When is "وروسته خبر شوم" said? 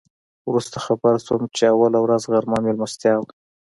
0.49-1.43